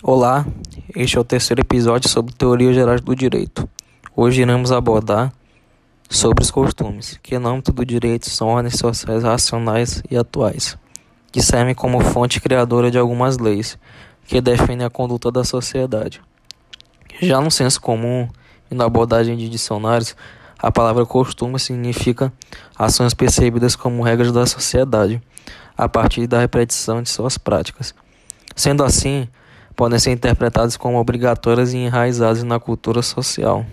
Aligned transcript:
Olá, 0.00 0.46
este 0.94 1.18
é 1.18 1.20
o 1.20 1.24
terceiro 1.24 1.60
episódio 1.60 2.08
sobre 2.08 2.32
teorias 2.32 2.72
gerais 2.72 3.00
do 3.00 3.16
direito. 3.16 3.68
Hoje 4.14 4.42
iremos 4.42 4.70
abordar 4.70 5.32
sobre 6.08 6.44
os 6.44 6.52
costumes, 6.52 7.18
que 7.20 7.36
no 7.36 7.48
âmbito 7.48 7.72
do 7.72 7.84
direito 7.84 8.30
são 8.30 8.46
ordens 8.46 8.78
sociais 8.78 9.24
racionais 9.24 10.00
e 10.08 10.16
atuais, 10.16 10.78
que 11.32 11.42
servem 11.42 11.74
como 11.74 12.00
fonte 12.00 12.40
criadora 12.40 12.92
de 12.92 12.96
algumas 12.96 13.38
leis, 13.38 13.76
que 14.24 14.40
definem 14.40 14.86
a 14.86 14.90
conduta 14.90 15.32
da 15.32 15.42
sociedade. 15.42 16.22
Já 17.20 17.40
no 17.40 17.50
senso 17.50 17.80
comum 17.80 18.28
e 18.70 18.76
na 18.76 18.84
abordagem 18.84 19.36
de 19.36 19.48
dicionários, 19.48 20.14
a 20.60 20.70
palavra 20.70 21.04
costume 21.04 21.58
significa 21.58 22.32
ações 22.78 23.14
percebidas 23.14 23.74
como 23.74 24.04
regras 24.04 24.30
da 24.30 24.46
sociedade, 24.46 25.20
a 25.76 25.88
partir 25.88 26.28
da 26.28 26.38
repetição 26.38 27.02
de 27.02 27.10
suas 27.10 27.36
práticas. 27.36 27.92
Sendo 28.54 28.84
assim, 28.84 29.28
podem 29.78 29.96
ser 29.96 30.10
interpretadas 30.10 30.76
como 30.76 30.98
obrigatórias 30.98 31.72
e 31.72 31.76
enraizadas 31.76 32.42
na 32.42 32.58
cultura 32.58 33.00
social. 33.00 33.64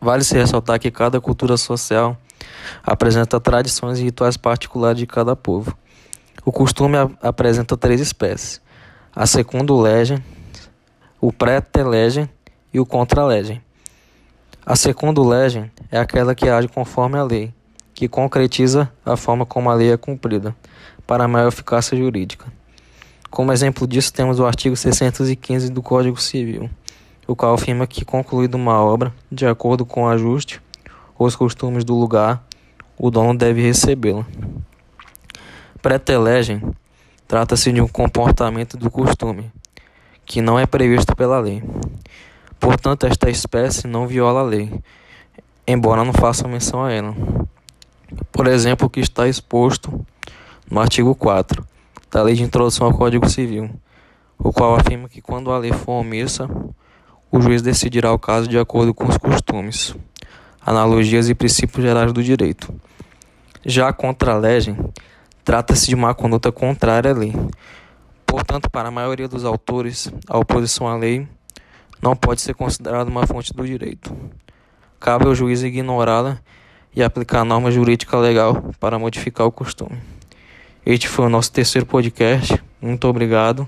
Vale-se 0.00 0.34
ressaltar 0.34 0.78
que 0.78 0.90
cada 0.90 1.20
cultura 1.20 1.58
social 1.58 2.16
apresenta 2.82 3.38
tradições 3.38 3.98
e 3.98 4.04
rituais 4.04 4.38
particulares 4.38 4.98
de 4.98 5.06
cada 5.06 5.36
povo. 5.36 5.76
O 6.42 6.50
costume 6.50 6.96
apresenta 7.20 7.76
três 7.76 8.00
espécies: 8.00 8.62
a 9.14 9.26
secundu-legem, 9.26 10.24
o 11.20 11.30
pré-legem 11.30 12.26
e 12.72 12.80
o 12.80 12.86
contra-legem. 12.86 13.60
A 14.64 14.74
secundu-legem 14.74 15.70
é 15.92 15.98
aquela 15.98 16.34
que 16.34 16.48
age 16.48 16.68
conforme 16.68 17.18
a 17.18 17.22
lei, 17.22 17.52
que 17.92 18.08
concretiza 18.08 18.90
a 19.04 19.18
forma 19.18 19.44
como 19.44 19.68
a 19.68 19.74
lei 19.74 19.92
é 19.92 19.98
cumprida, 19.98 20.56
para 21.06 21.28
maior 21.28 21.48
eficácia 21.48 21.94
jurídica. 21.94 22.50
Como 23.34 23.52
exemplo 23.52 23.84
disso, 23.84 24.12
temos 24.12 24.38
o 24.38 24.46
artigo 24.46 24.76
615 24.76 25.68
do 25.68 25.82
Código 25.82 26.22
Civil, 26.22 26.70
o 27.26 27.34
qual 27.34 27.54
afirma 27.54 27.84
que, 27.84 28.04
concluída 28.04 28.56
uma 28.56 28.80
obra, 28.80 29.12
de 29.28 29.44
acordo 29.44 29.84
com 29.84 30.04
o 30.04 30.08
ajuste 30.08 30.62
ou 31.18 31.26
os 31.26 31.34
costumes 31.34 31.82
do 31.82 31.96
lugar, 31.96 32.46
o 32.96 33.10
dono 33.10 33.36
deve 33.36 33.60
recebê-la. 33.60 34.24
Pretelegem 35.82 36.62
trata-se 37.26 37.72
de 37.72 37.80
um 37.80 37.88
comportamento 37.88 38.76
do 38.76 38.88
costume, 38.88 39.50
que 40.24 40.40
não 40.40 40.56
é 40.56 40.64
previsto 40.64 41.16
pela 41.16 41.40
lei. 41.40 41.60
Portanto, 42.60 43.04
esta 43.04 43.28
espécie 43.28 43.88
não 43.88 44.06
viola 44.06 44.42
a 44.42 44.44
lei, 44.44 44.72
embora 45.66 46.04
não 46.04 46.12
faça 46.12 46.46
menção 46.46 46.84
a 46.84 46.92
ela. 46.92 47.12
Por 48.30 48.46
exemplo, 48.46 48.86
o 48.86 48.90
que 48.90 49.00
está 49.00 49.26
exposto 49.26 50.06
no 50.70 50.78
artigo 50.78 51.16
4 51.16 51.73
da 52.14 52.22
Lei 52.22 52.36
de 52.36 52.44
Introdução 52.44 52.86
ao 52.86 52.94
Código 52.94 53.28
Civil, 53.28 53.68
o 54.38 54.52
qual 54.52 54.76
afirma 54.76 55.08
que 55.08 55.20
quando 55.20 55.50
a 55.50 55.58
lei 55.58 55.72
for 55.72 55.94
omissa, 55.94 56.48
o 57.28 57.40
juiz 57.40 57.60
decidirá 57.60 58.12
o 58.12 58.18
caso 58.20 58.46
de 58.46 58.56
acordo 58.56 58.94
com 58.94 59.08
os 59.08 59.18
costumes, 59.18 59.96
analogias 60.64 61.28
e 61.28 61.34
princípios 61.34 61.84
gerais 61.84 62.12
do 62.12 62.22
direito. 62.22 62.72
Já 63.66 63.88
a 63.88 63.92
contra-legem 63.92 64.76
trata-se 65.44 65.88
de 65.88 65.96
uma 65.96 66.14
conduta 66.14 66.52
contrária 66.52 67.10
à 67.10 67.14
lei. 67.14 67.34
Portanto, 68.24 68.70
para 68.70 68.90
a 68.90 68.92
maioria 68.92 69.26
dos 69.26 69.44
autores, 69.44 70.08
a 70.28 70.38
oposição 70.38 70.86
à 70.86 70.96
lei 70.96 71.26
não 72.00 72.14
pode 72.14 72.42
ser 72.42 72.54
considerada 72.54 73.10
uma 73.10 73.26
fonte 73.26 73.52
do 73.52 73.66
direito. 73.66 74.16
Cabe 75.00 75.26
ao 75.26 75.34
juiz 75.34 75.64
ignorá-la 75.64 76.38
e 76.94 77.02
aplicar 77.02 77.40
a 77.40 77.44
norma 77.44 77.72
jurídica 77.72 78.16
legal 78.18 78.72
para 78.78 79.00
modificar 79.00 79.48
o 79.48 79.50
costume. 79.50 80.13
Este 80.86 81.08
foi 81.08 81.24
o 81.24 81.28
nosso 81.30 81.50
terceiro 81.50 81.86
podcast. 81.86 82.62
Muito 82.78 83.08
obrigado 83.08 83.66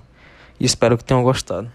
e 0.61 0.67
espero 0.67 0.99
que 0.99 1.05
tenham 1.05 1.23
gostado. 1.23 1.73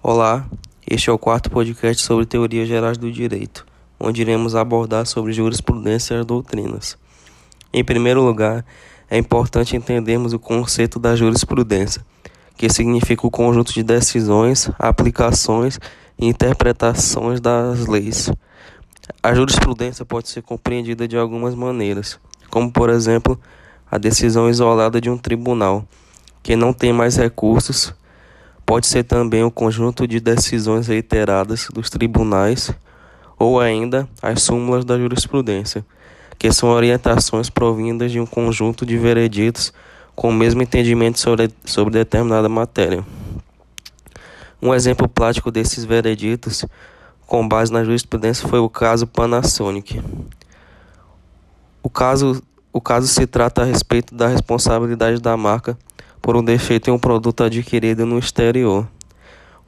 Olá, 0.00 0.46
este 0.88 1.10
é 1.10 1.12
o 1.12 1.18
quarto 1.18 1.50
podcast 1.50 2.00
sobre 2.00 2.26
teorias 2.26 2.68
gerais 2.68 2.96
do 2.96 3.10
direito, 3.10 3.66
onde 3.98 4.20
iremos 4.20 4.54
abordar 4.54 5.04
sobre 5.04 5.32
jurisprudência 5.32 6.14
e 6.14 6.18
as 6.20 6.24
doutrinas. 6.24 6.96
Em 7.72 7.82
primeiro 7.82 8.22
lugar, 8.22 8.64
é 9.10 9.18
importante 9.18 9.74
entendermos 9.74 10.32
o 10.32 10.38
conceito 10.38 11.00
da 11.00 11.16
jurisprudência, 11.16 12.06
que 12.56 12.72
significa 12.72 13.26
o 13.26 13.32
conjunto 13.32 13.72
de 13.72 13.82
decisões, 13.82 14.70
aplicações 14.78 15.80
e 16.16 16.26
interpretações 16.26 17.40
das 17.40 17.86
leis. 17.88 18.30
A 19.22 19.34
jurisprudência 19.34 20.04
pode 20.04 20.28
ser 20.28 20.42
compreendida 20.42 21.06
de 21.06 21.16
algumas 21.16 21.54
maneiras, 21.54 22.18
como 22.50 22.70
por 22.70 22.90
exemplo, 22.90 23.40
a 23.90 23.98
decisão 23.98 24.50
isolada 24.50 25.00
de 25.00 25.08
um 25.08 25.16
tribunal 25.16 25.86
que 26.42 26.56
não 26.56 26.72
tem 26.72 26.92
mais 26.92 27.16
recursos. 27.16 27.94
Pode 28.64 28.86
ser 28.86 29.04
também 29.04 29.44
o 29.44 29.50
conjunto 29.50 30.06
de 30.06 30.18
decisões 30.18 30.88
reiteradas 30.88 31.68
dos 31.72 31.88
tribunais 31.88 32.70
ou 33.38 33.60
ainda 33.60 34.08
as 34.20 34.42
súmulas 34.42 34.84
da 34.84 34.98
jurisprudência, 34.98 35.84
que 36.38 36.52
são 36.52 36.70
orientações 36.70 37.48
provindas 37.48 38.10
de 38.10 38.18
um 38.18 38.26
conjunto 38.26 38.84
de 38.84 38.96
vereditos 38.96 39.72
com 40.16 40.30
o 40.30 40.32
mesmo 40.32 40.62
entendimento 40.62 41.20
sobre, 41.20 41.50
sobre 41.64 41.92
determinada 41.92 42.48
matéria. 42.48 43.04
Um 44.60 44.74
exemplo 44.74 45.06
prático 45.06 45.50
desses 45.50 45.84
vereditos 45.84 46.64
com 47.26 47.46
base 47.46 47.72
na 47.72 47.82
jurisprudência 47.82 48.48
foi 48.48 48.60
o 48.60 48.68
caso 48.68 49.06
Panasonic. 49.06 50.00
O 51.82 51.90
caso, 51.90 52.40
o 52.72 52.80
caso 52.80 53.08
se 53.08 53.26
trata 53.26 53.62
a 53.62 53.64
respeito 53.64 54.14
da 54.14 54.28
responsabilidade 54.28 55.20
da 55.20 55.36
marca 55.36 55.76
por 56.22 56.36
um 56.36 56.44
defeito 56.44 56.88
em 56.88 56.92
um 56.92 56.98
produto 56.98 57.42
adquirido 57.42 58.06
no 58.06 58.18
exterior. 58.18 58.86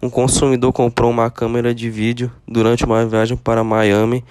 Um 0.01 0.09
consumidor 0.09 0.73
comprou 0.73 1.11
uma 1.11 1.29
câmera 1.31 1.75
de 1.75 1.91
vídeo 1.91 2.31
durante 2.47 2.85
uma 2.85 3.05
viagem 3.05 3.37
para 3.37 3.65
Miami 3.65 4.25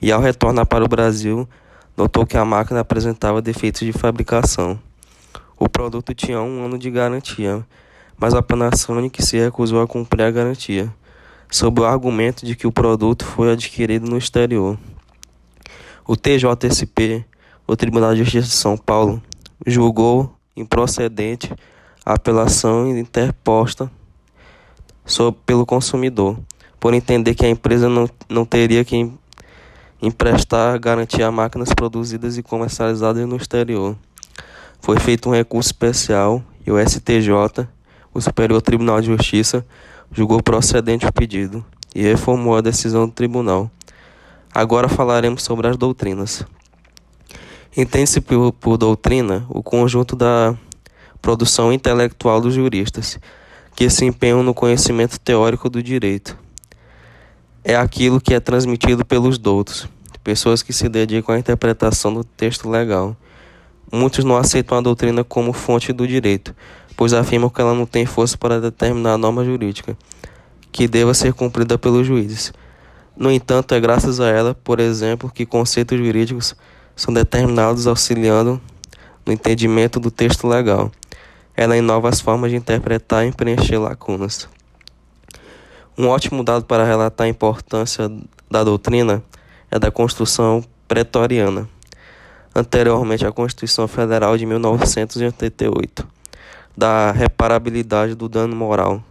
e, 0.00 0.10
ao 0.10 0.20
retornar 0.20 0.66
para 0.66 0.84
o 0.84 0.88
Brasil, 0.88 1.48
notou 1.96 2.26
que 2.26 2.36
a 2.36 2.44
máquina 2.44 2.80
apresentava 2.80 3.40
defeitos 3.40 3.82
de 3.82 3.92
fabricação. 3.92 4.76
O 5.56 5.68
produto 5.68 6.12
tinha 6.12 6.40
um 6.40 6.64
ano 6.64 6.76
de 6.76 6.90
garantia, 6.90 7.64
mas 8.18 8.34
a 8.34 8.42
Panasonic 8.42 9.24
se 9.24 9.38
recusou 9.38 9.80
a 9.80 9.86
cumprir 9.86 10.24
a 10.24 10.30
garantia 10.32 10.92
sob 11.52 11.82
o 11.82 11.84
argumento 11.84 12.46
de 12.46 12.56
que 12.56 12.66
o 12.66 12.72
produto 12.72 13.26
foi 13.26 13.52
adquirido 13.52 14.08
no 14.08 14.16
exterior. 14.16 14.78
O 16.08 16.16
TJSP, 16.16 17.26
o 17.66 17.76
Tribunal 17.76 18.14
de 18.14 18.24
Justiça 18.24 18.48
de 18.48 18.54
São 18.54 18.74
Paulo, 18.74 19.22
julgou 19.66 20.34
improcedente 20.56 21.52
a 22.06 22.14
apelação 22.14 22.96
interposta 22.96 23.90
sob, 25.04 25.36
pelo 25.44 25.66
consumidor, 25.66 26.38
por 26.80 26.94
entender 26.94 27.34
que 27.34 27.44
a 27.44 27.50
empresa 27.50 27.86
não, 27.86 28.08
não 28.30 28.46
teria 28.46 28.82
que 28.82 29.12
emprestar 30.00 30.80
garantia 30.80 31.26
a 31.26 31.30
máquinas 31.30 31.74
produzidas 31.74 32.38
e 32.38 32.42
comercializadas 32.42 33.28
no 33.28 33.36
exterior. 33.36 33.94
Foi 34.80 34.98
feito 34.98 35.28
um 35.28 35.32
recurso 35.32 35.68
especial 35.68 36.42
e 36.66 36.72
o 36.72 36.78
STJ, 36.78 37.68
o 38.14 38.20
Superior 38.22 38.62
Tribunal 38.62 39.02
de 39.02 39.08
Justiça, 39.08 39.66
julgou 40.12 40.42
procedente 40.42 41.06
o 41.06 41.12
pedido 41.12 41.64
e 41.94 42.02
reformou 42.02 42.56
a 42.56 42.60
decisão 42.60 43.06
do 43.06 43.12
tribunal. 43.12 43.70
Agora 44.54 44.88
falaremos 44.88 45.42
sobre 45.42 45.66
as 45.66 45.76
doutrinas. 45.76 46.44
Entende-se 47.76 48.20
por, 48.20 48.52
por 48.52 48.76
doutrina 48.76 49.46
o 49.48 49.62
conjunto 49.62 50.14
da 50.14 50.54
produção 51.22 51.72
intelectual 51.72 52.40
dos 52.40 52.52
juristas, 52.52 53.18
que 53.74 53.88
se 53.88 54.04
empenham 54.04 54.42
no 54.42 54.52
conhecimento 54.52 55.18
teórico 55.18 55.70
do 55.70 55.82
direito. 55.82 56.36
É 57.64 57.76
aquilo 57.76 58.20
que 58.20 58.34
é 58.34 58.40
transmitido 58.40 59.04
pelos 59.04 59.38
doutos, 59.38 59.88
pessoas 60.22 60.62
que 60.62 60.72
se 60.72 60.88
dedicam 60.88 61.34
à 61.34 61.38
interpretação 61.38 62.12
do 62.12 62.24
texto 62.24 62.68
legal. 62.68 63.16
Muitos 63.94 64.24
não 64.24 64.38
aceitam 64.38 64.78
a 64.78 64.80
doutrina 64.80 65.22
como 65.22 65.52
fonte 65.52 65.92
do 65.92 66.08
direito, 66.08 66.56
pois 66.96 67.12
afirmam 67.12 67.50
que 67.50 67.60
ela 67.60 67.74
não 67.74 67.84
tem 67.84 68.06
força 68.06 68.38
para 68.38 68.58
determinar 68.58 69.12
a 69.12 69.18
norma 69.18 69.44
jurídica, 69.44 69.94
que 70.72 70.88
deva 70.88 71.12
ser 71.12 71.34
cumprida 71.34 71.76
pelos 71.76 72.06
juízes. 72.06 72.54
No 73.14 73.30
entanto, 73.30 73.74
é 73.74 73.80
graças 73.80 74.18
a 74.18 74.28
ela, 74.28 74.54
por 74.54 74.80
exemplo, 74.80 75.30
que 75.30 75.44
conceitos 75.44 75.98
jurídicos 75.98 76.56
são 76.96 77.12
determinados 77.12 77.86
auxiliando 77.86 78.58
no 79.26 79.32
entendimento 79.32 80.00
do 80.00 80.10
texto 80.10 80.48
legal. 80.48 80.90
Ela 81.54 81.76
inova 81.76 82.08
as 82.08 82.18
formas 82.18 82.50
de 82.50 82.56
interpretar 82.56 83.26
e 83.26 83.32
preencher 83.32 83.76
lacunas. 83.76 84.48
Um 85.98 86.08
ótimo 86.08 86.42
dado 86.42 86.64
para 86.64 86.84
relatar 86.84 87.26
a 87.26 87.30
importância 87.30 88.10
da 88.50 88.64
doutrina 88.64 89.22
é 89.70 89.78
da 89.78 89.90
Constituição 89.90 90.64
Pretoriana, 90.88 91.68
anteriormente 92.54 93.26
à 93.26 93.32
Constituição 93.32 93.88
Federal 93.88 94.36
de 94.36 94.46
1988 94.46 96.06
da 96.76 97.12
reparabilidade 97.12 98.14
do 98.14 98.28
dano 98.28 98.56
moral, 98.56 99.02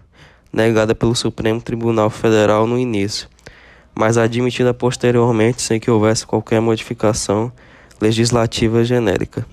negada 0.51 0.95
pelo 0.95 1.15
Supremo 1.15 1.61
Tribunal 1.61 2.09
Federal 2.09 2.65
no 2.65 2.77
início, 2.77 3.27
mas 3.93 4.17
admitida 4.17 4.73
posteriormente 4.73 5.61
sem 5.61 5.79
que 5.79 5.91
houvesse 5.91 6.25
qualquer 6.25 6.59
modificação 6.59 7.51
legislativa 7.99 8.83
genérica. 8.83 9.45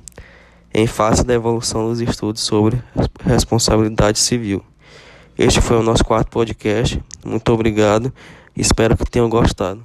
em 0.73 0.87
face 0.87 1.25
da 1.25 1.33
evolução 1.33 1.89
dos 1.89 1.99
estudos 1.99 2.43
sobre 2.43 2.81
responsabilidade 3.25 4.19
civil. 4.19 4.63
Este 5.37 5.63
foi 5.63 5.79
o 5.79 5.83
nosso 5.83 6.05
quarto 6.05 6.31
podcast. 6.31 7.03
Muito 7.25 7.51
obrigado. 7.53 8.13
Espero 8.55 8.95
que 8.95 9.11
tenham 9.11 9.31
gostado. 9.31 9.83